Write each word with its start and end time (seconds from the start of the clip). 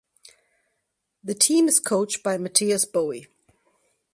The 1.23 1.35
team 1.35 1.67
is 1.67 1.79
coached 1.79 2.23
by 2.23 2.35
Mathias 2.39 2.85
Boe. 2.85 3.19